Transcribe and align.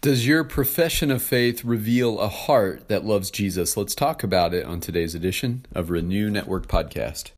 Does 0.00 0.28
your 0.28 0.44
profession 0.44 1.10
of 1.10 1.22
faith 1.22 1.64
reveal 1.64 2.20
a 2.20 2.28
heart 2.28 2.86
that 2.86 3.04
loves 3.04 3.32
Jesus? 3.32 3.76
Let's 3.76 3.96
talk 3.96 4.22
about 4.22 4.54
it 4.54 4.64
on 4.64 4.78
today's 4.78 5.12
edition 5.12 5.66
of 5.74 5.90
Renew 5.90 6.30
Network 6.30 6.68
Podcast. 6.68 7.32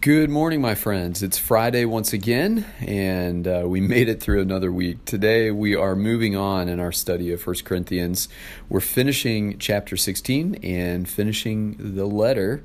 Good 0.00 0.30
morning, 0.30 0.60
my 0.60 0.74
friends. 0.76 1.22
It's 1.22 1.38
Friday 1.38 1.84
once 1.84 2.12
again, 2.12 2.64
and 2.80 3.48
uh, 3.48 3.64
we 3.66 3.80
made 3.94 4.08
it 4.08 4.22
through 4.22 4.40
another 4.40 4.70
week. 4.70 5.04
Today, 5.04 5.50
we 5.50 5.74
are 5.74 5.96
moving 5.96 6.36
on 6.36 6.68
in 6.68 6.78
our 6.78 6.92
study 6.92 7.32
of 7.32 7.44
1 7.44 7.56
Corinthians. 7.64 8.28
We're 8.68 8.80
finishing 8.80 9.58
chapter 9.58 9.96
16 9.96 10.56
and 10.62 11.08
finishing 11.08 11.76
the 11.78 12.06
letter 12.06 12.62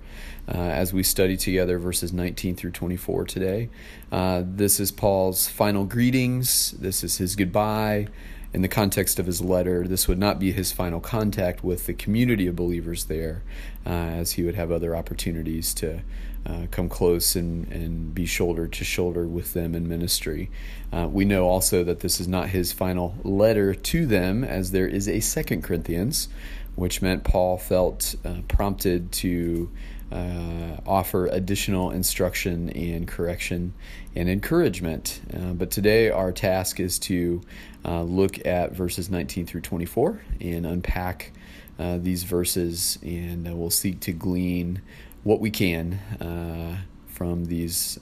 uh, 0.47 0.57
as 0.57 0.93
we 0.93 1.01
study 1.03 1.37
together 1.37 1.79
verses 1.79 2.13
19 2.13 2.55
through 2.55 2.71
24 2.71 3.25
today. 3.25 3.69
Uh, 4.11 4.43
this 4.45 4.79
is 4.79 4.91
Paul's 4.91 5.47
final 5.47 5.85
greetings, 5.85 6.71
this 6.71 7.03
is 7.03 7.17
his 7.17 7.35
goodbye 7.35 8.07
in 8.53 8.61
the 8.61 8.67
context 8.67 9.17
of 9.19 9.25
his 9.25 9.41
letter, 9.41 9.87
this 9.87 10.07
would 10.07 10.17
not 10.19 10.39
be 10.39 10.51
his 10.51 10.71
final 10.71 10.99
contact 10.99 11.63
with 11.63 11.85
the 11.85 11.93
community 11.93 12.47
of 12.47 12.55
believers 12.55 13.05
there, 13.05 13.43
uh, 13.85 13.89
as 13.89 14.33
he 14.33 14.43
would 14.43 14.55
have 14.55 14.71
other 14.71 14.95
opportunities 14.95 15.73
to 15.75 16.01
uh, 16.45 16.65
come 16.71 16.89
close 16.89 17.35
and, 17.35 17.71
and 17.71 18.13
be 18.13 18.25
shoulder 18.25 18.67
to 18.67 18.83
shoulder 18.83 19.25
with 19.25 19.53
them 19.53 19.73
in 19.73 19.87
ministry. 19.87 20.49
Uh, 20.91 21.07
we 21.09 21.23
know 21.23 21.47
also 21.47 21.83
that 21.83 22.01
this 22.01 22.19
is 22.19 22.27
not 22.27 22.49
his 22.49 22.73
final 22.73 23.15
letter 23.23 23.73
to 23.73 24.05
them, 24.05 24.43
as 24.43 24.71
there 24.71 24.87
is 24.87 25.07
a 25.07 25.19
second 25.21 25.61
Corinthians, 25.61 26.27
which 26.75 27.01
meant 27.01 27.23
Paul 27.23 27.57
felt 27.57 28.15
uh, 28.25 28.41
prompted 28.47 29.11
to 29.13 29.69
uh, 30.11 30.77
offer 30.85 31.27
additional 31.27 31.91
instruction 31.91 32.69
and 32.71 33.07
correction 33.07 33.73
and 34.15 34.29
encouragement. 34.29 35.21
Uh, 35.33 35.53
but 35.53 35.71
today, 35.71 36.09
our 36.09 36.31
task 36.31 36.79
is 36.79 36.99
to 36.99 37.41
uh, 37.85 38.03
look 38.03 38.45
at 38.45 38.73
verses 38.73 39.09
19 39.09 39.45
through 39.45 39.61
24 39.61 40.21
and 40.41 40.65
unpack 40.65 41.31
uh, 41.79 41.97
these 41.97 42.23
verses, 42.23 42.99
and 43.01 43.47
uh, 43.47 43.55
we'll 43.55 43.69
seek 43.69 43.99
to 44.01 44.11
glean 44.11 44.81
what 45.23 45.39
we 45.39 45.49
can 45.49 45.93
uh, 46.19 46.77
from 47.07 47.45
these 47.45 47.99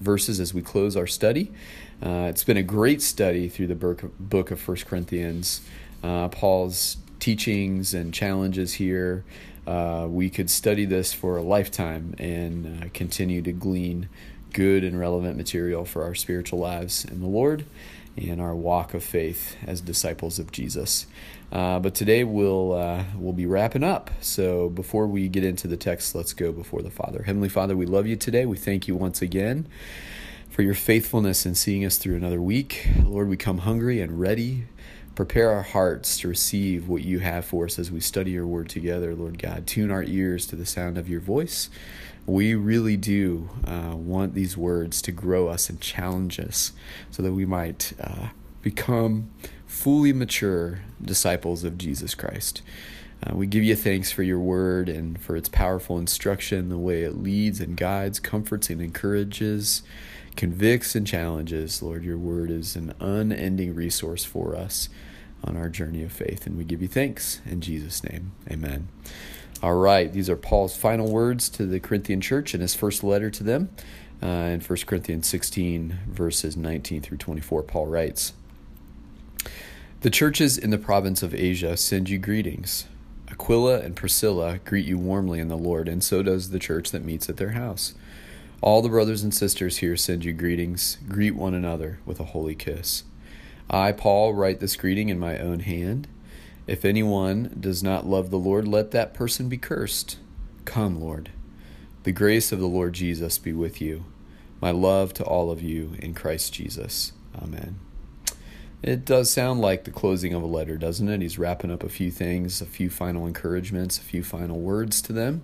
verses 0.00 0.40
as 0.40 0.54
we 0.54 0.62
close 0.62 0.96
our 0.96 1.06
study. 1.06 1.52
it's 2.02 2.44
been 2.44 2.56
a 2.56 2.62
great 2.62 3.02
study 3.02 3.48
through 3.48 3.66
the 3.66 3.74
book 3.74 4.50
of 4.50 4.58
First 4.58 4.86
Corinthians. 4.86 5.60
Paul's 6.02 6.96
teachings 7.18 7.92
and 7.92 8.14
challenges 8.14 8.74
here 8.74 9.24
uh, 9.70 10.08
we 10.08 10.28
could 10.28 10.50
study 10.50 10.84
this 10.84 11.12
for 11.12 11.36
a 11.36 11.42
lifetime 11.42 12.12
and 12.18 12.82
uh, 12.82 12.88
continue 12.92 13.40
to 13.40 13.52
glean 13.52 14.08
good 14.52 14.82
and 14.82 14.98
relevant 14.98 15.36
material 15.36 15.84
for 15.84 16.02
our 16.02 16.14
spiritual 16.14 16.58
lives 16.58 17.04
in 17.04 17.20
the 17.20 17.28
Lord 17.28 17.64
and 18.16 18.40
our 18.40 18.54
walk 18.54 18.94
of 18.94 19.04
faith 19.04 19.56
as 19.64 19.80
disciples 19.80 20.40
of 20.40 20.50
Jesus. 20.50 21.06
Uh, 21.52 21.78
but 21.78 21.94
today 21.94 22.24
we'll 22.24 22.72
uh, 22.72 23.04
we'll 23.16 23.32
be 23.32 23.46
wrapping 23.46 23.84
up. 23.84 24.10
So 24.20 24.68
before 24.68 25.06
we 25.06 25.28
get 25.28 25.44
into 25.44 25.68
the 25.68 25.76
text, 25.76 26.16
let's 26.16 26.32
go 26.32 26.50
before 26.50 26.82
the 26.82 26.90
Father. 26.90 27.22
Heavenly 27.22 27.48
Father, 27.48 27.76
we 27.76 27.86
love 27.86 28.08
you 28.08 28.16
today. 28.16 28.46
We 28.46 28.56
thank 28.56 28.88
you 28.88 28.96
once 28.96 29.22
again 29.22 29.68
for 30.48 30.62
your 30.62 30.74
faithfulness 30.74 31.46
in 31.46 31.54
seeing 31.54 31.84
us 31.84 31.96
through 31.96 32.16
another 32.16 32.42
week. 32.42 32.88
Lord, 33.04 33.28
we 33.28 33.36
come 33.36 33.58
hungry 33.58 34.00
and 34.00 34.18
ready 34.18 34.64
Prepare 35.20 35.50
our 35.50 35.60
hearts 35.60 36.18
to 36.20 36.28
receive 36.28 36.88
what 36.88 37.02
you 37.02 37.18
have 37.18 37.44
for 37.44 37.66
us 37.66 37.78
as 37.78 37.90
we 37.90 38.00
study 38.00 38.30
your 38.30 38.46
word 38.46 38.70
together, 38.70 39.14
Lord 39.14 39.38
God. 39.38 39.66
Tune 39.66 39.90
our 39.90 40.02
ears 40.02 40.46
to 40.46 40.56
the 40.56 40.64
sound 40.64 40.96
of 40.96 41.10
your 41.10 41.20
voice. 41.20 41.68
We 42.24 42.54
really 42.54 42.96
do 42.96 43.50
uh, 43.66 43.96
want 43.96 44.32
these 44.32 44.56
words 44.56 45.02
to 45.02 45.12
grow 45.12 45.48
us 45.48 45.68
and 45.68 45.78
challenge 45.78 46.40
us 46.40 46.72
so 47.10 47.22
that 47.22 47.34
we 47.34 47.44
might 47.44 47.92
uh, 48.02 48.28
become 48.62 49.30
fully 49.66 50.14
mature 50.14 50.80
disciples 51.02 51.64
of 51.64 51.76
Jesus 51.76 52.14
Christ. 52.14 52.62
Uh, 53.22 53.36
we 53.36 53.46
give 53.46 53.62
you 53.62 53.76
thanks 53.76 54.10
for 54.10 54.22
your 54.22 54.40
word 54.40 54.88
and 54.88 55.20
for 55.20 55.36
its 55.36 55.50
powerful 55.50 55.98
instruction, 55.98 56.70
the 56.70 56.78
way 56.78 57.02
it 57.02 57.18
leads 57.18 57.60
and 57.60 57.76
guides, 57.76 58.20
comforts 58.20 58.70
and 58.70 58.80
encourages, 58.80 59.82
convicts 60.34 60.94
and 60.94 61.06
challenges. 61.06 61.82
Lord, 61.82 62.04
your 62.04 62.16
word 62.16 62.50
is 62.50 62.74
an 62.74 62.94
unending 63.00 63.74
resource 63.74 64.24
for 64.24 64.56
us 64.56 64.88
on 65.44 65.56
our 65.56 65.68
journey 65.68 66.02
of 66.02 66.12
faith. 66.12 66.46
And 66.46 66.56
we 66.56 66.64
give 66.64 66.82
you 66.82 66.88
thanks 66.88 67.40
in 67.46 67.60
Jesus' 67.60 68.04
name. 68.04 68.32
Amen. 68.50 68.88
All 69.62 69.74
right, 69.74 70.10
these 70.10 70.30
are 70.30 70.36
Paul's 70.36 70.74
final 70.74 71.10
words 71.10 71.48
to 71.50 71.66
the 71.66 71.80
Corinthian 71.80 72.20
church 72.20 72.54
in 72.54 72.62
his 72.62 72.74
first 72.74 73.04
letter 73.04 73.30
to 73.30 73.44
them. 73.44 73.70
Uh, 74.22 74.26
in 74.26 74.60
1 74.60 74.78
Corinthians 74.86 75.26
16, 75.26 75.98
verses 76.08 76.56
19 76.56 77.02
through 77.02 77.18
24, 77.18 77.62
Paul 77.62 77.86
writes 77.86 78.32
The 80.00 80.10
churches 80.10 80.56
in 80.56 80.70
the 80.70 80.78
province 80.78 81.22
of 81.22 81.34
Asia 81.34 81.76
send 81.76 82.08
you 82.08 82.18
greetings. 82.18 82.86
Aquila 83.30 83.80
and 83.80 83.94
Priscilla 83.96 84.60
greet 84.64 84.86
you 84.86 84.98
warmly 84.98 85.40
in 85.40 85.48
the 85.48 85.56
Lord, 85.56 85.88
and 85.88 86.02
so 86.02 86.22
does 86.22 86.50
the 86.50 86.58
church 86.58 86.90
that 86.90 87.04
meets 87.04 87.28
at 87.28 87.36
their 87.36 87.50
house. 87.50 87.94
All 88.62 88.82
the 88.82 88.88
brothers 88.88 89.22
and 89.22 89.32
sisters 89.32 89.78
here 89.78 89.96
send 89.96 90.24
you 90.24 90.32
greetings. 90.32 90.98
Greet 91.08 91.34
one 91.34 91.54
another 91.54 91.98
with 92.04 92.20
a 92.20 92.24
holy 92.24 92.54
kiss. 92.54 93.04
I, 93.70 93.92
Paul, 93.92 94.34
write 94.34 94.58
this 94.58 94.74
greeting 94.74 95.08
in 95.08 95.18
my 95.18 95.38
own 95.38 95.60
hand. 95.60 96.08
If 96.66 96.84
anyone 96.84 97.56
does 97.58 97.82
not 97.82 98.06
love 98.06 98.30
the 98.30 98.38
Lord, 98.38 98.66
let 98.66 98.90
that 98.90 99.14
person 99.14 99.48
be 99.48 99.58
cursed. 99.58 100.18
Come, 100.64 101.00
Lord. 101.00 101.30
The 102.02 102.12
grace 102.12 102.50
of 102.50 102.58
the 102.58 102.66
Lord 102.66 102.94
Jesus 102.94 103.38
be 103.38 103.52
with 103.52 103.80
you. 103.80 104.04
My 104.60 104.72
love 104.72 105.14
to 105.14 105.24
all 105.24 105.50
of 105.50 105.62
you 105.62 105.94
in 106.00 106.14
Christ 106.14 106.52
Jesus. 106.52 107.12
Amen. 107.40 107.78
It 108.82 109.04
does 109.04 109.30
sound 109.30 109.60
like 109.60 109.84
the 109.84 109.90
closing 109.90 110.32
of 110.32 110.42
a 110.42 110.46
letter, 110.46 110.78
doesn't 110.78 111.08
it? 111.08 111.20
He's 111.20 111.38
wrapping 111.38 111.70
up 111.70 111.82
a 111.82 111.88
few 111.88 112.10
things, 112.10 112.62
a 112.62 112.66
few 112.66 112.88
final 112.88 113.26
encouragements, 113.26 113.98
a 113.98 114.02
few 114.02 114.22
final 114.22 114.58
words 114.58 115.02
to 115.02 115.12
them. 115.12 115.42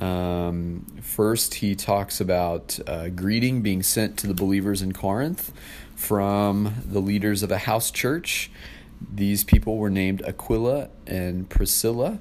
Um, 0.00 0.86
first, 1.02 1.54
he 1.54 1.74
talks 1.74 2.20
about 2.20 2.78
uh, 2.86 3.08
greeting 3.08 3.60
being 3.60 3.82
sent 3.82 4.16
to 4.18 4.28
the 4.28 4.34
believers 4.34 4.82
in 4.82 4.92
Corinth 4.92 5.52
from 5.96 6.74
the 6.86 7.00
leaders 7.00 7.42
of 7.42 7.50
a 7.50 7.58
house 7.58 7.90
church. 7.90 8.52
These 9.12 9.42
people 9.42 9.76
were 9.76 9.90
named 9.90 10.22
Aquila 10.22 10.90
and 11.08 11.48
Priscilla, 11.48 12.20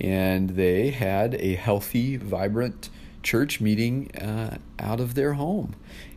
and 0.00 0.50
they 0.50 0.90
had 0.90 1.34
a 1.34 1.54
healthy, 1.54 2.16
vibrant 2.16 2.88
church 3.24 3.60
meeting 3.60 4.14
uh, 4.16 4.58
out 4.78 5.00
of 5.00 5.14
their 5.14 5.32
home. 5.32 5.74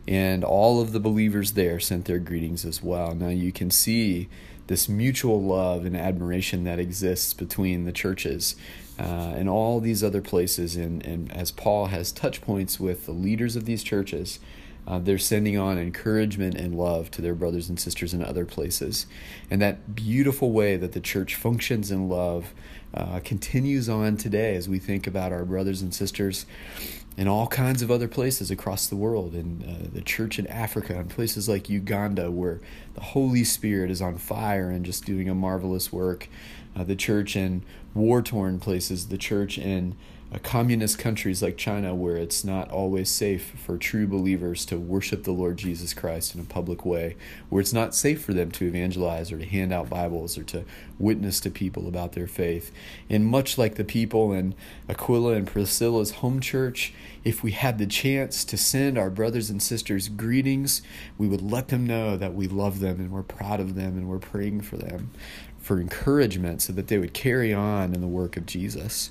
And 0.08 0.42
all 0.42 0.80
of 0.80 0.92
the 0.92 1.00
believers 1.00 1.52
there 1.52 1.78
sent 1.78 2.06
their 2.06 2.18
greetings 2.18 2.64
as 2.64 2.82
well. 2.82 3.14
Now 3.14 3.28
you 3.28 3.52
can 3.52 3.70
see 3.70 4.28
this 4.66 4.88
mutual 4.88 5.42
love 5.42 5.84
and 5.84 5.96
admiration 5.96 6.64
that 6.64 6.78
exists 6.78 7.34
between 7.34 7.84
the 7.84 7.92
churches 7.92 8.56
uh, 8.98 9.34
and 9.36 9.48
all 9.48 9.80
these 9.80 10.02
other 10.02 10.20
places. 10.20 10.76
And, 10.76 11.04
and 11.04 11.32
as 11.32 11.50
Paul 11.50 11.86
has 11.86 12.12
touch 12.12 12.40
points 12.40 12.80
with 12.80 13.06
the 13.06 13.12
leaders 13.12 13.56
of 13.56 13.64
these 13.64 13.82
churches, 13.82 14.38
uh, 14.86 14.98
they're 14.98 15.18
sending 15.18 15.56
on 15.56 15.78
encouragement 15.78 16.54
and 16.54 16.76
love 16.76 17.10
to 17.12 17.22
their 17.22 17.34
brothers 17.34 17.68
and 17.68 17.78
sisters 17.78 18.12
in 18.12 18.22
other 18.22 18.44
places. 18.44 19.06
And 19.50 19.62
that 19.62 19.94
beautiful 19.94 20.52
way 20.52 20.76
that 20.76 20.92
the 20.92 21.00
church 21.00 21.34
functions 21.34 21.90
in 21.90 22.08
love 22.08 22.52
uh, 22.94 23.20
continues 23.24 23.88
on 23.88 24.16
today 24.16 24.56
as 24.56 24.68
we 24.68 24.78
think 24.78 25.06
about 25.06 25.32
our 25.32 25.44
brothers 25.44 25.82
and 25.82 25.94
sisters 25.94 26.46
in 27.16 27.28
all 27.28 27.46
kinds 27.46 27.82
of 27.82 27.90
other 27.90 28.08
places 28.08 28.50
across 28.50 28.86
the 28.86 28.96
world, 28.96 29.34
in 29.34 29.62
uh, 29.62 29.88
the 29.92 30.00
church 30.00 30.38
in 30.38 30.46
Africa, 30.46 30.98
in 30.98 31.08
places 31.08 31.48
like 31.48 31.68
Uganda, 31.68 32.30
where 32.30 32.60
the 32.94 33.02
Holy 33.02 33.44
Spirit 33.44 33.90
is 33.90 34.00
on 34.00 34.16
fire 34.16 34.70
and 34.70 34.84
just 34.84 35.04
doing 35.04 35.28
a 35.28 35.34
marvelous 35.34 35.92
work, 35.92 36.28
uh, 36.74 36.84
the 36.84 36.96
church 36.96 37.36
in 37.36 37.62
war 37.94 38.22
torn 38.22 38.58
places, 38.58 39.08
the 39.08 39.18
church 39.18 39.58
in 39.58 39.94
communist 40.38 40.98
countries 40.98 41.42
like 41.42 41.58
China, 41.58 41.94
where 41.94 42.16
it's 42.16 42.42
not 42.42 42.70
always 42.70 43.10
safe 43.10 43.52
for 43.58 43.76
true 43.76 44.06
believers 44.06 44.64
to 44.66 44.78
worship 44.78 45.24
the 45.24 45.32
Lord 45.32 45.58
Jesus 45.58 45.92
Christ 45.92 46.34
in 46.34 46.40
a 46.40 46.44
public 46.44 46.86
way, 46.86 47.16
where 47.50 47.60
it's 47.60 47.74
not 47.74 47.94
safe 47.94 48.24
for 48.24 48.32
them 48.32 48.50
to 48.52 48.66
evangelize 48.66 49.30
or 49.30 49.38
to 49.38 49.44
hand 49.44 49.72
out 49.72 49.90
Bibles 49.90 50.38
or 50.38 50.44
to 50.44 50.64
witness 50.98 51.38
to 51.40 51.50
people 51.50 51.86
about 51.86 52.12
their 52.12 52.26
faith. 52.26 52.72
And 53.10 53.26
much 53.26 53.58
like 53.58 53.74
the 53.74 53.84
people 53.84 54.32
in 54.32 54.54
Aquila 54.88 55.34
and 55.34 55.46
Priscilla's 55.46 56.12
home 56.12 56.40
church, 56.40 56.94
if 57.24 57.42
we 57.42 57.52
had 57.52 57.78
the 57.78 57.86
chance 57.86 58.44
to 58.44 58.56
send 58.56 58.98
our 58.98 59.10
brothers 59.10 59.48
and 59.48 59.62
sisters 59.62 60.08
greetings, 60.08 60.82
we 61.18 61.28
would 61.28 61.42
let 61.42 61.68
them 61.68 61.86
know 61.86 62.16
that 62.16 62.34
we 62.34 62.48
love 62.48 62.80
them 62.80 62.98
and 62.98 63.10
we're 63.10 63.22
proud 63.22 63.60
of 63.60 63.74
them 63.74 63.96
and 63.96 64.08
we're 64.08 64.18
praying 64.18 64.60
for 64.60 64.76
them 64.76 65.10
for 65.62 65.80
encouragement 65.80 66.60
so 66.60 66.72
that 66.72 66.88
they 66.88 66.98
would 66.98 67.14
carry 67.14 67.54
on 67.54 67.94
in 67.94 68.00
the 68.00 68.08
work 68.08 68.36
of 68.36 68.44
Jesus. 68.44 69.10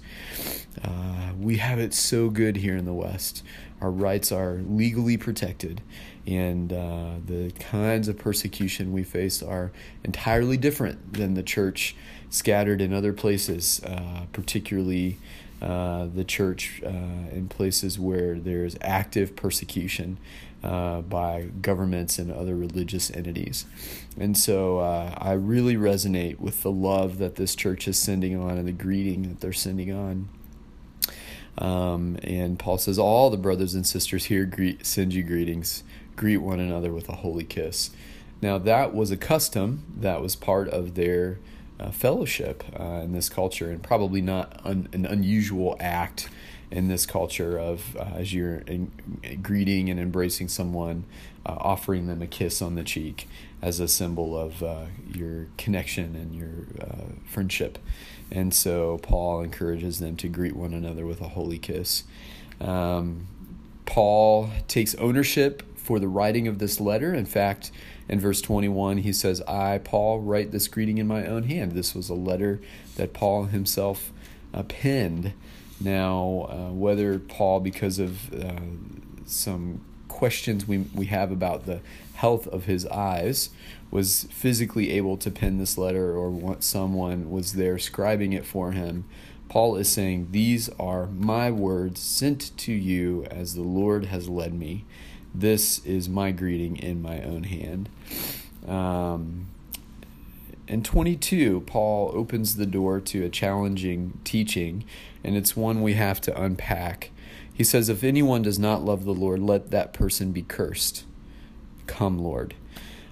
Uh, 0.83 1.31
we 1.39 1.57
have 1.57 1.79
it 1.79 1.93
so 1.93 2.29
good 2.29 2.57
here 2.57 2.75
in 2.75 2.85
the 2.85 2.93
West. 2.93 3.41
Our 3.79 3.89
rights 3.89 4.31
are 4.31 4.59
legally 4.67 5.17
protected, 5.17 5.81
and 6.27 6.71
uh, 6.71 7.13
the 7.25 7.51
kinds 7.59 8.07
of 8.07 8.17
persecution 8.17 8.91
we 8.91 9.03
face 9.03 9.41
are 9.41 9.71
entirely 10.03 10.57
different 10.57 11.13
than 11.13 11.33
the 11.33 11.41
church 11.41 11.95
scattered 12.29 12.81
in 12.81 12.93
other 12.93 13.13
places, 13.13 13.81
uh, 13.85 14.25
particularly 14.33 15.17
uh, 15.61 16.07
the 16.13 16.23
church 16.23 16.81
uh, 16.83 16.89
in 17.31 17.47
places 17.47 17.99
where 17.99 18.39
there's 18.39 18.75
active 18.81 19.35
persecution 19.35 20.17
uh, 20.63 21.01
by 21.01 21.49
governments 21.61 22.17
and 22.17 22.31
other 22.31 22.55
religious 22.55 23.11
entities. 23.11 23.65
And 24.17 24.37
so 24.37 24.79
uh, 24.79 25.13
I 25.17 25.33
really 25.33 25.75
resonate 25.75 26.39
with 26.39 26.63
the 26.63 26.71
love 26.71 27.17
that 27.19 27.35
this 27.35 27.55
church 27.55 27.87
is 27.87 27.97
sending 27.97 28.35
on 28.39 28.57
and 28.57 28.67
the 28.67 28.71
greeting 28.71 29.23
that 29.23 29.39
they're 29.39 29.53
sending 29.53 29.91
on. 29.93 30.29
Um, 31.57 32.17
and 32.23 32.57
Paul 32.57 32.77
says, 32.77 32.97
All 32.97 33.29
the 33.29 33.37
brothers 33.37 33.75
and 33.75 33.85
sisters 33.85 34.25
here 34.25 34.45
greet, 34.45 34.85
send 34.85 35.13
you 35.13 35.23
greetings. 35.23 35.83
Greet 36.15 36.37
one 36.37 36.59
another 36.59 36.91
with 36.91 37.09
a 37.09 37.17
holy 37.17 37.43
kiss. 37.43 37.91
Now, 38.41 38.57
that 38.57 38.93
was 38.93 39.11
a 39.11 39.17
custom 39.17 39.83
that 39.97 40.21
was 40.21 40.35
part 40.35 40.69
of 40.69 40.95
their 40.95 41.39
uh, 41.81 41.91
fellowship 41.91 42.63
uh, 42.79 43.01
in 43.03 43.11
this 43.11 43.29
culture, 43.29 43.71
and 43.71 43.81
probably 43.81 44.21
not 44.21 44.59
un- 44.63 44.87
an 44.93 45.05
unusual 45.05 45.75
act 45.79 46.29
in 46.69 46.87
this 46.87 47.05
culture 47.05 47.57
of 47.59 47.97
uh, 47.97 48.03
as 48.15 48.33
you're 48.33 48.59
in, 48.59 48.91
greeting 49.41 49.89
and 49.89 49.99
embracing 49.99 50.47
someone, 50.47 51.03
uh, 51.45 51.55
offering 51.59 52.07
them 52.07 52.21
a 52.21 52.27
kiss 52.27 52.61
on 52.61 52.75
the 52.75 52.83
cheek 52.83 53.27
as 53.61 53.79
a 53.79 53.87
symbol 53.87 54.37
of 54.37 54.63
uh, 54.63 54.85
your 55.13 55.47
connection 55.57 56.15
and 56.15 56.33
your 56.33 56.67
uh, 56.79 57.13
friendship. 57.25 57.77
And 58.31 58.53
so 58.53 58.99
Paul 59.01 59.41
encourages 59.41 59.99
them 59.99 60.15
to 60.17 60.29
greet 60.29 60.55
one 60.55 60.73
another 60.73 61.05
with 61.05 61.19
a 61.19 61.29
holy 61.29 61.59
kiss. 61.59 62.03
Um, 62.61 63.27
Paul 63.85 64.49
takes 64.67 64.95
ownership 64.95 65.63
for 65.77 65.99
the 65.99 66.07
writing 66.07 66.47
of 66.47 66.59
this 66.59 66.79
letter. 66.79 67.13
In 67.13 67.25
fact, 67.25 67.71
in 68.07 68.19
verse 68.19 68.41
21, 68.41 68.99
he 68.99 69.13
says, 69.13 69.41
I, 69.41 69.79
Paul, 69.79 70.19
write 70.19 70.51
this 70.51 70.67
greeting 70.67 70.97
in 70.97 71.07
my 71.07 71.25
own 71.25 71.43
hand. 71.43 71.73
This 71.73 71.95
was 71.95 72.09
a 72.09 72.13
letter 72.13 72.61
that 72.95 73.13
Paul 73.13 73.45
himself 73.45 74.11
uh, 74.53 74.63
penned. 74.63 75.33
Now, 75.79 76.47
uh, 76.49 76.71
whether 76.71 77.19
Paul, 77.19 77.59
because 77.59 77.99
of 77.99 78.33
uh, 78.33 78.59
some 79.25 79.81
questions 80.07 80.67
we, 80.67 80.79
we 80.93 81.05
have 81.07 81.31
about 81.31 81.65
the 81.65 81.81
health 82.15 82.47
of 82.47 82.65
his 82.65 82.85
eyes, 82.87 83.49
was 83.89 84.27
physically 84.29 84.91
able 84.91 85.17
to 85.17 85.31
pen 85.31 85.57
this 85.57 85.77
letter 85.77 86.15
or 86.15 86.29
what 86.29 86.63
someone 86.63 87.31
was 87.31 87.53
there 87.53 87.75
scribing 87.75 88.33
it 88.33 88.45
for 88.45 88.71
him, 88.71 89.05
Paul 89.49 89.75
is 89.75 89.89
saying, 89.89 90.29
These 90.31 90.69
are 90.79 91.07
my 91.07 91.51
words 91.51 91.99
sent 91.99 92.55
to 92.59 92.71
you 92.71 93.25
as 93.25 93.53
the 93.53 93.63
Lord 93.63 94.05
has 94.05 94.29
led 94.29 94.53
me. 94.53 94.85
This 95.33 95.83
is 95.85 96.09
my 96.09 96.31
greeting 96.31 96.77
in 96.77 97.01
my 97.01 97.21
own 97.21 97.43
hand. 97.43 97.89
Um, 98.67 99.47
in 100.67 100.83
22, 100.83 101.61
Paul 101.61 102.11
opens 102.13 102.55
the 102.55 102.65
door 102.65 102.99
to 103.01 103.25
a 103.25 103.29
challenging 103.29 104.19
teaching, 104.23 104.85
and 105.23 105.35
it's 105.35 105.55
one 105.55 105.81
we 105.81 105.93
have 105.93 106.21
to 106.21 106.41
unpack. 106.41 107.11
He 107.53 107.63
says, 107.63 107.89
If 107.89 108.03
anyone 108.03 108.41
does 108.41 108.59
not 108.59 108.83
love 108.83 109.03
the 109.05 109.13
Lord, 109.13 109.41
let 109.41 109.71
that 109.71 109.93
person 109.93 110.31
be 110.31 110.43
cursed. 110.43 111.05
Come, 111.87 112.19
Lord. 112.19 112.55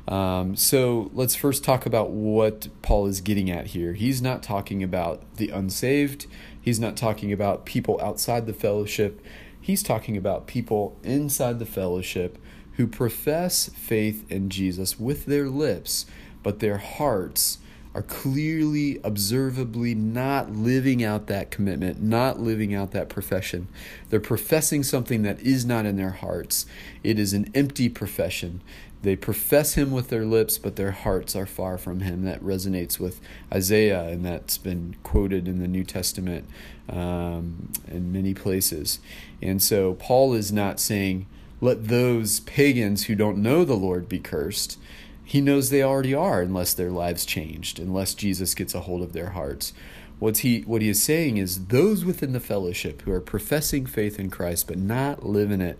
Um, 0.07 0.55
so 0.55 1.11
let's 1.13 1.35
first 1.35 1.63
talk 1.63 1.85
about 1.85 2.09
what 2.09 2.67
Paul 2.81 3.05
is 3.05 3.21
getting 3.21 3.51
at 3.51 3.67
here. 3.67 3.93
He's 3.93 4.21
not 4.21 4.41
talking 4.41 4.81
about 4.81 5.21
the 5.35 5.49
unsaved, 5.49 6.25
he's 6.59 6.79
not 6.79 6.97
talking 6.97 7.31
about 7.31 7.65
people 7.65 7.99
outside 8.01 8.47
the 8.47 8.53
fellowship. 8.53 9.21
He's 9.61 9.83
talking 9.83 10.17
about 10.17 10.47
people 10.47 10.97
inside 11.03 11.59
the 11.59 11.65
fellowship 11.65 12.37
who 12.73 12.87
profess 12.87 13.69
faith 13.69 14.25
in 14.31 14.49
Jesus 14.49 14.99
with 14.99 15.25
their 15.25 15.49
lips, 15.49 16.05
but 16.43 16.59
their 16.59 16.77
hearts 16.77 17.57
are 17.93 18.03
clearly, 18.03 18.99
observably 19.03 19.95
not 19.95 20.51
living 20.51 21.03
out 21.03 21.27
that 21.27 21.49
commitment, 21.49 22.01
not 22.01 22.39
living 22.39 22.73
out 22.73 22.91
that 22.91 23.09
profession. 23.09 23.67
They're 24.09 24.19
professing 24.19 24.83
something 24.83 25.23
that 25.23 25.41
is 25.41 25.65
not 25.65 25.85
in 25.85 25.97
their 25.97 26.11
hearts. 26.11 26.65
It 27.03 27.17
is 27.17 27.33
an 27.33 27.51
empty 27.55 27.89
profession. 27.89 28.61
They 29.01 29.15
profess 29.15 29.75
him 29.75 29.91
with 29.91 30.09
their 30.09 30.25
lips, 30.25 30.57
but 30.57 30.75
their 30.75 30.91
hearts 30.91 31.35
are 31.35 31.45
far 31.45 31.77
from 31.77 32.01
him. 32.01 32.23
That 32.23 32.43
resonates 32.43 32.99
with 32.99 33.21
Isaiah, 33.53 34.07
and 34.09 34.25
that's 34.25 34.57
been 34.57 34.95
quoted 35.03 35.47
in 35.47 35.59
the 35.59 35.67
New 35.67 35.85
Testament 35.85 36.49
um, 36.89 37.71
in 37.87 38.11
many 38.11 38.33
places. 38.33 38.99
And 39.41 39.61
so 39.61 39.93
Paul 39.93 40.33
is 40.33 40.51
not 40.51 40.79
saying, 40.79 41.27
let 41.61 41.87
those 41.87 42.39
pagans 42.41 43.05
who 43.05 43.15
don't 43.15 43.37
know 43.37 43.65
the 43.65 43.75
Lord 43.75 44.07
be 44.07 44.19
cursed. 44.19 44.77
He 45.23 45.41
knows 45.41 45.69
they 45.69 45.83
already 45.83 46.13
are 46.13 46.41
unless 46.41 46.73
their 46.73 46.91
lives 46.91 47.25
changed, 47.25 47.79
unless 47.79 48.13
Jesus 48.13 48.55
gets 48.55 48.73
a 48.73 48.81
hold 48.81 49.01
of 49.01 49.13
their 49.13 49.31
hearts. 49.31 49.73
What 50.19 50.39
he 50.39 50.61
what 50.61 50.81
he 50.81 50.89
is 50.89 51.01
saying 51.01 51.37
is 51.37 51.67
those 51.67 52.03
within 52.03 52.33
the 52.33 52.39
fellowship 52.39 53.03
who 53.03 53.11
are 53.11 53.21
professing 53.21 53.85
faith 53.85 54.19
in 54.19 54.29
Christ 54.29 54.67
but 54.67 54.77
not 54.77 55.25
living 55.25 55.61
it, 55.61 55.79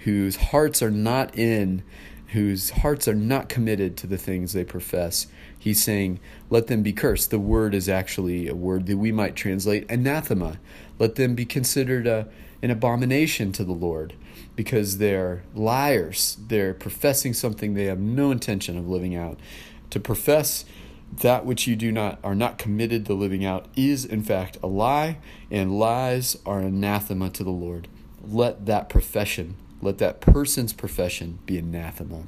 whose 0.00 0.36
hearts 0.36 0.82
are 0.82 0.90
not 0.90 1.36
in 1.36 1.82
whose 2.34 2.70
hearts 2.70 3.06
are 3.06 3.14
not 3.14 3.48
committed 3.48 3.96
to 3.96 4.08
the 4.08 4.18
things 4.18 4.52
they 4.52 4.64
profess. 4.64 5.28
He's 5.56 5.82
saying, 5.82 6.18
Let 6.50 6.66
them 6.66 6.82
be 6.82 6.92
cursed. 6.92 7.30
The 7.30 7.38
word 7.38 7.74
is 7.74 7.88
actually 7.88 8.48
a 8.48 8.56
word 8.56 8.86
that 8.86 8.96
we 8.96 9.12
might 9.12 9.36
translate 9.36 9.88
anathema. 9.88 10.58
Let 10.98 11.14
them 11.14 11.36
be 11.36 11.44
considered 11.44 12.08
a, 12.08 12.28
an 12.60 12.72
abomination 12.72 13.52
to 13.52 13.64
the 13.64 13.72
Lord 13.72 14.14
because 14.56 14.98
they're 14.98 15.44
liars. 15.54 16.36
They're 16.48 16.74
professing 16.74 17.34
something 17.34 17.74
they 17.74 17.84
have 17.84 18.00
no 18.00 18.32
intention 18.32 18.76
of 18.76 18.88
living 18.88 19.14
out. 19.14 19.38
To 19.90 20.00
profess 20.00 20.64
that 21.20 21.46
which 21.46 21.68
you 21.68 21.76
do 21.76 21.92
not 21.92 22.18
are 22.24 22.34
not 22.34 22.58
committed 22.58 23.06
to 23.06 23.14
living 23.14 23.44
out 23.44 23.66
is 23.76 24.04
in 24.04 24.24
fact 24.24 24.58
a 24.60 24.66
lie, 24.66 25.18
and 25.52 25.78
lies 25.78 26.36
are 26.44 26.58
anathema 26.58 27.30
to 27.30 27.44
the 27.44 27.50
Lord. 27.50 27.86
Let 28.26 28.66
that 28.66 28.88
profession 28.88 29.56
let 29.82 29.98
that 29.98 30.20
person's 30.20 30.72
profession 30.72 31.38
be 31.46 31.58
anathema. 31.58 32.22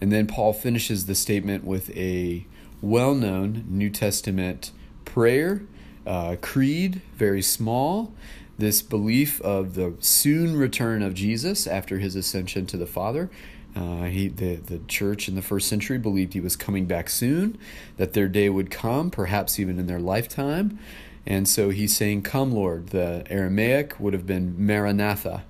And 0.00 0.12
then 0.12 0.26
Paul 0.26 0.52
finishes 0.52 1.06
the 1.06 1.14
statement 1.14 1.64
with 1.64 1.94
a 1.96 2.46
well 2.80 3.14
known 3.14 3.64
New 3.68 3.90
Testament 3.90 4.72
prayer, 5.04 5.62
uh, 6.06 6.36
creed, 6.40 7.00
very 7.14 7.42
small. 7.42 8.12
This 8.58 8.80
belief 8.80 9.40
of 9.42 9.74
the 9.74 9.94
soon 10.00 10.56
return 10.56 11.02
of 11.02 11.14
Jesus 11.14 11.66
after 11.66 11.98
his 11.98 12.16
ascension 12.16 12.66
to 12.66 12.76
the 12.76 12.86
Father. 12.86 13.30
Uh, 13.74 14.04
he, 14.04 14.28
the, 14.28 14.56
the 14.56 14.78
church 14.88 15.28
in 15.28 15.34
the 15.34 15.42
first 15.42 15.68
century 15.68 15.98
believed 15.98 16.32
he 16.32 16.40
was 16.40 16.56
coming 16.56 16.86
back 16.86 17.10
soon, 17.10 17.58
that 17.98 18.14
their 18.14 18.28
day 18.28 18.48
would 18.48 18.70
come, 18.70 19.10
perhaps 19.10 19.60
even 19.60 19.78
in 19.78 19.86
their 19.86 20.00
lifetime. 20.00 20.78
And 21.26 21.46
so 21.46 21.68
he's 21.68 21.94
saying, 21.94 22.22
Come, 22.22 22.52
Lord. 22.52 22.88
The 22.88 23.26
Aramaic 23.28 24.00
would 24.00 24.14
have 24.14 24.26
been 24.26 24.54
Maranatha, 24.64 25.44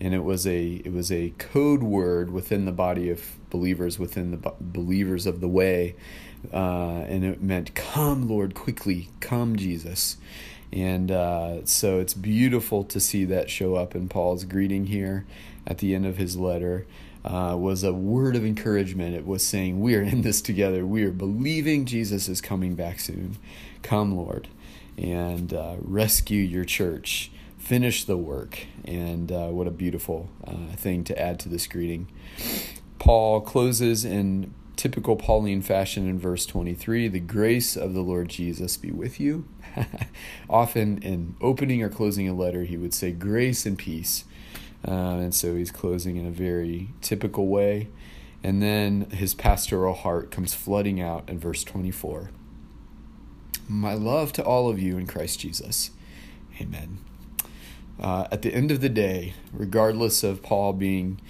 and 0.00 0.14
it 0.14 0.24
was 0.24 0.46
a 0.46 0.74
it 0.84 0.92
was 0.92 1.10
a 1.10 1.30
code 1.38 1.82
word 1.82 2.30
within 2.30 2.64
the 2.64 2.72
body 2.72 3.10
of 3.10 3.36
believers 3.50 3.98
within 3.98 4.30
the 4.30 4.52
believers 4.60 5.26
of 5.26 5.40
the 5.40 5.48
way. 5.48 5.94
Uh, 6.52 7.02
and 7.08 7.24
it 7.24 7.42
meant 7.42 7.74
come 7.74 8.28
lord 8.28 8.54
quickly. 8.54 9.08
Come 9.20 9.56
jesus. 9.56 10.16
And 10.72 11.10
uh, 11.10 11.64
so 11.64 11.98
it's 11.98 12.14
beautiful 12.14 12.84
to 12.84 13.00
see 13.00 13.24
that 13.24 13.50
show 13.50 13.74
up 13.74 13.94
in 13.94 14.08
paul's 14.08 14.44
greeting 14.44 14.86
here 14.86 15.26
at 15.66 15.78
the 15.78 15.94
end 15.94 16.06
of 16.06 16.16
his 16.16 16.36
letter. 16.36 16.86
Uh, 17.24 17.56
was 17.58 17.82
a 17.82 17.92
word 17.92 18.36
of 18.36 18.44
encouragement. 18.44 19.14
It 19.14 19.26
was 19.26 19.44
saying 19.44 19.80
we 19.80 19.96
are 19.96 20.02
in 20.02 20.22
this 20.22 20.40
together. 20.40 20.86
We 20.86 21.04
are 21.04 21.10
believing 21.10 21.84
jesus 21.84 22.28
is 22.28 22.40
coming 22.40 22.74
back 22.74 23.00
soon. 23.00 23.36
Come 23.82 24.16
lord 24.16 24.48
and 24.96 25.52
uh, 25.52 25.76
rescue 25.80 26.42
your 26.42 26.64
church 26.64 27.30
finish 27.68 28.04
the 28.04 28.16
work. 28.16 28.66
And 28.86 29.30
uh, 29.30 29.48
what 29.48 29.66
a 29.66 29.70
beautiful 29.70 30.30
uh, 30.46 30.74
thing 30.74 31.04
to 31.04 31.18
add 31.20 31.38
to 31.40 31.50
this 31.50 31.66
greeting. 31.66 32.08
Paul 32.98 33.42
closes 33.42 34.06
in 34.06 34.54
typical 34.76 35.16
Pauline 35.16 35.60
fashion 35.60 36.08
in 36.08 36.18
verse 36.18 36.46
23 36.46 37.08
The 37.08 37.20
grace 37.20 37.76
of 37.76 37.92
the 37.92 38.00
Lord 38.00 38.30
Jesus 38.30 38.78
be 38.78 38.90
with 38.90 39.20
you. 39.20 39.46
Often 40.48 41.02
in 41.02 41.36
opening 41.42 41.82
or 41.82 41.90
closing 41.90 42.26
a 42.26 42.32
letter, 42.32 42.64
he 42.64 42.78
would 42.78 42.94
say, 42.94 43.12
Grace 43.12 43.66
and 43.66 43.76
peace. 43.76 44.24
Uh, 44.86 45.18
and 45.20 45.34
so 45.34 45.54
he's 45.54 45.70
closing 45.70 46.16
in 46.16 46.24
a 46.24 46.30
very 46.30 46.88
typical 47.02 47.48
way. 47.48 47.88
And 48.42 48.62
then 48.62 49.10
his 49.10 49.34
pastoral 49.34 49.92
heart 49.92 50.30
comes 50.30 50.54
flooding 50.54 51.02
out 51.02 51.28
in 51.28 51.38
verse 51.38 51.64
24. 51.64 52.30
My 53.68 53.92
love 53.92 54.32
to 54.34 54.42
all 54.42 54.70
of 54.70 54.78
you 54.78 54.96
in 54.96 55.06
Christ 55.06 55.40
Jesus. 55.40 55.90
Amen 56.58 57.00
uh, 58.00 58.26
at 58.30 58.42
the 58.42 58.54
end 58.54 58.70
of 58.70 58.80
the 58.80 58.88
day, 58.88 59.34
regardless 59.52 60.22
of 60.22 60.42
Paul 60.42 60.72
being 60.72 61.20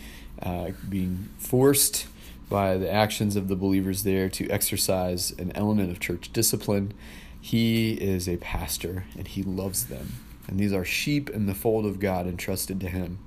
uh, 0.43 0.71
being 0.89 1.29
forced 1.37 2.07
by 2.49 2.77
the 2.77 2.91
actions 2.91 3.37
of 3.37 3.49
the 3.49 3.57
believers 3.57 4.05
there 4.05 4.29
to 4.29 4.49
exercise 4.49 5.33
an 5.33 5.53
element 5.55 5.91
of 5.91 5.99
church 5.99 6.33
discipline, 6.33 6.95
he 7.41 7.95
is 7.95 8.29
a 8.29 8.37
pastor 8.37 9.05
and 9.17 9.27
he 9.27 9.43
loves 9.43 9.87
them. 9.87 10.15
And 10.47 10.59
these 10.59 10.73
are 10.73 10.85
sheep 10.85 11.29
in 11.29 11.47
the 11.47 11.55
fold 11.55 11.85
of 11.85 12.01
God 12.01 12.27
entrusted 12.27 12.81
to 12.81 12.89
him. 12.89 13.19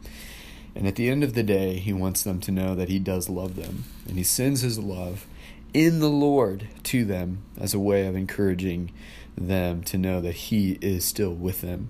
And 0.73 0.87
at 0.87 0.95
the 0.95 1.09
end 1.09 1.23
of 1.23 1.33
the 1.33 1.43
day, 1.43 1.75
he 1.75 1.91
wants 1.91 2.23
them 2.23 2.39
to 2.39 2.51
know 2.51 2.75
that 2.75 2.89
he 2.89 2.97
does 2.97 3.29
love 3.29 3.57
them. 3.57 3.83
And 4.07 4.17
he 4.17 4.23
sends 4.23 4.61
his 4.61 4.79
love 4.79 5.27
in 5.73 5.99
the 5.99 6.09
Lord 6.09 6.67
to 6.83 7.05
them 7.05 7.43
as 7.59 7.73
a 7.73 7.79
way 7.79 8.05
of 8.05 8.15
encouraging 8.15 8.91
them 9.37 9.83
to 9.83 9.97
know 9.97 10.21
that 10.21 10.35
He 10.35 10.77
is 10.81 11.05
still 11.05 11.33
with 11.33 11.61
them 11.61 11.89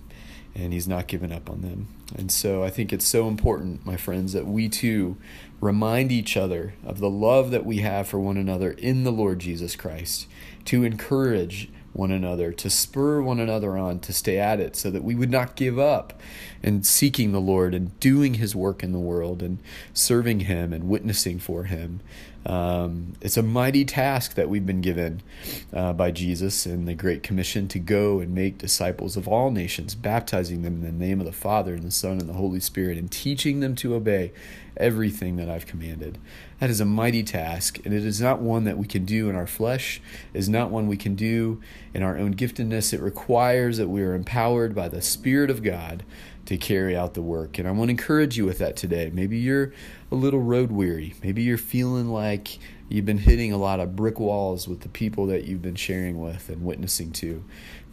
and 0.55 0.74
He's 0.74 0.88
not 0.88 1.08
given 1.08 1.31
up 1.31 1.50
on 1.50 1.62
them. 1.62 1.88
And 2.15 2.31
so 2.31 2.63
I 2.63 2.70
think 2.70 2.91
it's 2.91 3.08
so 3.08 3.27
important, 3.27 3.86
my 3.86 3.98
friends, 3.98 4.34
that 4.34 4.46
we 4.46 4.70
too 4.70 5.17
remind 5.60 6.12
each 6.12 6.36
other 6.36 6.74
of 6.86 7.00
the 7.00 7.10
love 7.10 7.51
that 7.51 7.65
we 7.65 7.77
have 7.77 8.08
for 8.08 8.20
one 8.20 8.38
another 8.38 8.72
in 8.72 9.03
the 9.03 9.12
Lord 9.12 9.39
Jesus 9.39 9.75
Christ, 9.75 10.27
to 10.65 10.84
encourage 10.84 11.70
one 11.93 12.12
another, 12.12 12.51
to 12.53 12.70
spur 12.70 13.22
one 13.22 13.39
another 13.39 13.77
on 13.77 14.00
to 14.00 14.13
stay 14.13 14.39
at 14.39 14.60
it 14.60 14.75
so 14.75 14.89
that 14.91 15.03
we 15.03 15.15
would 15.15 15.29
not 15.29 15.55
give 15.55 15.77
up 15.77 16.20
in 16.63 16.84
seeking 16.84 17.32
the 17.32 17.41
Lord 17.41 17.74
and 17.74 18.00
doing 18.00 18.36
His 18.36 18.56
work 18.56 18.84
in 18.84 18.91
the 18.91 19.00
world 19.00 19.41
and 19.41 19.60
serving 19.94 20.41
Him 20.41 20.74
and 20.74 20.88
witnessing 20.88 21.39
for 21.39 21.65
Him. 21.65 22.01
Um, 22.46 23.13
it's 23.22 23.38
a 23.38 23.44
mighty 23.44 23.86
task 23.86 24.34
that 24.34 24.50
we've 24.50 24.65
been 24.65 24.82
given 24.82 25.22
uh, 25.74 25.94
by 25.94 26.10
Jesus 26.10 26.65
in 26.65 26.86
the 26.86 26.96
Great 26.96 27.22
Commission 27.22 27.68
to 27.68 27.80
go 27.80 28.20
and 28.20 28.34
make 28.34 28.58
disciples 28.58 29.15
of 29.15 29.27
all 29.27 29.51
nations, 29.51 29.94
baptizing 29.94 30.63
them 30.63 30.75
in 30.75 30.82
the 30.82 31.06
name 31.06 31.20
of 31.20 31.27
the 31.27 31.32
Father 31.32 31.75
and 31.75 31.84
the 31.84 31.91
Son 31.91 32.20
and 32.20 32.27
the 32.27 32.34
Holy 32.34 32.60
Spirit, 32.60 32.98
and 32.98 33.12
teaching 33.12 33.60
them 33.60 33.75
to 33.75 33.94
obey 33.94 34.32
everything 34.75 35.36
that 35.36 35.50
I've 35.50 35.68
commanded. 35.68 36.18
That 36.60 36.72
is 36.72 36.82
a 36.82 36.86
mighty 36.86 37.22
task, 37.22 37.80
and 37.86 37.94
it 37.94 38.06
is 38.06 38.20
not 38.20 38.41
one 38.41 38.63
that 38.63 38.77
we 38.77 38.88
can 38.88 39.06
do 39.06 39.30
in 39.30 39.36
our 39.36 39.48
flesh, 39.48 40.01
it 40.34 40.38
is 40.38 40.50
not 40.50 40.72
one 40.72 40.88
we 40.88 40.98
can 40.98 41.13
do 41.13 41.62
in 41.94 42.01
our 42.01 42.18
own 42.18 42.34
giftedness. 42.34 42.91
It 42.91 43.01
requires 43.01 43.77
that 43.77 43.89
we 43.89 44.01
are 44.01 44.15
empowered 44.15 44.74
by 44.74 44.89
the 44.89 45.01
Spirit 45.01 45.51
of 45.51 45.62
God 45.62 46.03
to 46.51 46.58
carry 46.58 46.98
out 46.98 47.13
the 47.13 47.22
work. 47.22 47.58
And 47.60 47.67
I 47.67 47.72
want 47.72 47.88
to 47.88 47.91
encourage 47.91 48.36
you 48.36 48.43
with 48.43 48.58
that 48.58 48.75
today. 48.75 49.10
Maybe 49.13 49.38
you're 49.38 49.74
a 50.12 50.15
little 50.15 50.41
road 50.41 50.70
weary. 50.70 51.13
Maybe 51.24 51.43
you're 51.43 51.58
feeling 51.58 52.10
like 52.10 52.60
you've 52.89 53.05
been 53.05 53.20
hitting 53.20 53.53
a 53.53 53.58
lot 53.58 53.79
of 53.79 53.96
brick 53.96 54.20
walls 54.20 54.67
with 54.67 54.81
the 54.81 54.89
people 54.89 55.27
that 55.27 55.46
you've 55.46 55.62
been 55.62 55.75
sharing 55.75 56.20
with 56.20 56.50
and 56.50 56.65
witnessing 56.65 57.13
to. 57.13 57.41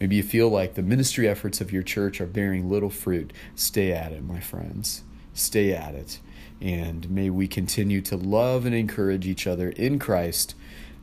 Maybe 0.01 0.17
you 0.17 0.23
feel 0.23 0.49
like 0.49 0.73
the 0.73 0.81
ministry 0.81 1.25
efforts 1.25 1.61
of 1.61 1.71
your 1.71 1.83
church 1.83 2.19
are 2.19 2.25
bearing 2.25 2.69
little 2.69 2.89
fruit. 2.89 3.31
Stay 3.55 3.93
at 3.93 4.11
it, 4.11 4.25
my 4.25 4.41
friends. 4.41 5.03
Stay 5.33 5.71
at 5.73 5.95
it. 5.95 6.19
And 6.59 7.09
may 7.09 7.29
we 7.29 7.47
continue 7.47 8.01
to 8.01 8.17
love 8.17 8.65
and 8.65 8.75
encourage 8.75 9.25
each 9.25 9.47
other 9.47 9.69
in 9.69 9.99
Christ 9.99 10.53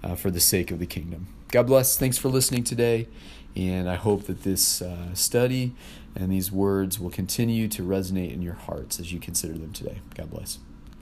uh, 0.04 0.14
for 0.14 0.30
the 0.30 0.40
sake 0.40 0.70
of 0.70 0.78
the 0.78 0.84
kingdom. 0.84 1.28
God 1.50 1.68
bless. 1.68 1.96
Thanks 1.96 2.18
for 2.18 2.28
listening 2.28 2.64
today. 2.64 3.08
And 3.56 3.88
I 3.88 3.94
hope 3.94 4.24
that 4.24 4.42
this 4.42 4.82
uh, 4.82 5.14
study 5.14 5.72
and 6.14 6.30
these 6.30 6.52
words 6.52 7.00
will 7.00 7.10
continue 7.10 7.68
to 7.68 7.82
resonate 7.82 8.32
in 8.32 8.42
your 8.42 8.54
hearts 8.54 9.00
as 9.00 9.12
you 9.12 9.18
consider 9.18 9.54
them 9.54 9.72
today. 9.72 9.98
God 10.14 10.30
bless. 10.30 10.58